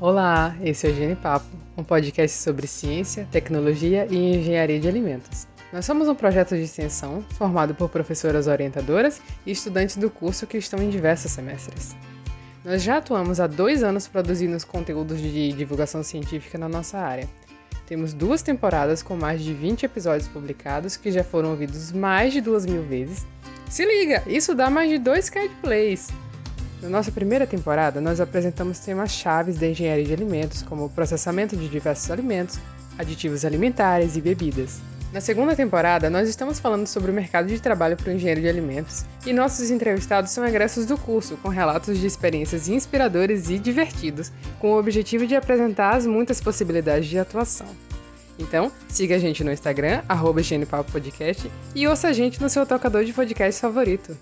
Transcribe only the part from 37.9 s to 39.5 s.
para o engenheiro de alimentos, e